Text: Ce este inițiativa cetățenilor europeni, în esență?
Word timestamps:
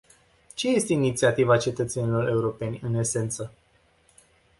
Ce 0.55 0.67
este 0.67 0.93
inițiativa 0.93 1.57
cetățenilor 1.57 2.27
europeni, 2.27 2.79
în 2.83 2.93
esență? 2.93 3.51